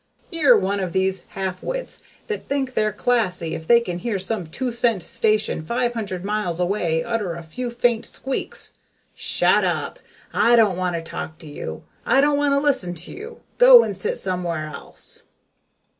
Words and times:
You're 0.31 0.57
one 0.57 0.79
of 0.79 0.93
these 0.93 1.25
half 1.27 1.61
wits 1.61 2.01
that 2.25 2.47
think 2.47 2.73
they're 2.73 2.91
classy 2.91 3.53
if 3.53 3.67
they 3.67 3.79
can 3.79 3.99
hear 3.99 4.17
some 4.17 4.47
two 4.47 4.71
cent 4.73 5.03
station 5.03 5.63
five 5.63 5.93
hundred 5.93 6.25
miles 6.25 6.59
away 6.59 7.03
utter 7.03 7.35
a 7.35 7.43
few 7.43 7.69
faint 7.69 8.07
squeaks. 8.07 8.73
Shut 9.13 9.63
up! 9.63 9.99
I 10.33 10.55
don't 10.55 10.75
want 10.77 10.95
to 10.95 11.03
talk 11.03 11.37
to 11.37 11.47
you. 11.47 11.83
I 12.03 12.19
don't 12.19 12.37
want 12.39 12.53
to 12.53 12.59
listen 12.59 12.95
to 12.95 13.11
you. 13.11 13.41
Go 13.59 13.83
and 13.83 13.95
sit 13.95 14.17
somewhere 14.17 14.65
else." 14.73 15.21